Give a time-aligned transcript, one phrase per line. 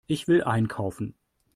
[0.07, 1.13] Ich will einkaufen.